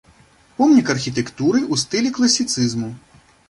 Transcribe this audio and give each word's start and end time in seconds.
Помнік 0.59 0.87
архітэктуры 0.93 1.59
ў 1.73 1.85
стылі 1.85 2.17
класіцызму. 2.19 2.95